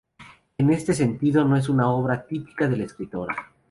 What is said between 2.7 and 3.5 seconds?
la escritora.